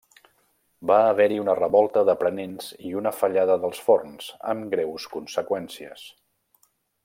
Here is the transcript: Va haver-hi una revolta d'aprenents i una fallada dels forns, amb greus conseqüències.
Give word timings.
Va 0.91 0.95
haver-hi 1.09 1.37
una 1.41 1.53
revolta 1.59 2.03
d'aprenents 2.07 2.71
i 2.91 2.95
una 3.01 3.13
fallada 3.19 3.59
dels 3.67 3.83
forns, 3.91 4.33
amb 4.55 4.67
greus 4.75 5.09
conseqüències. 5.15 6.11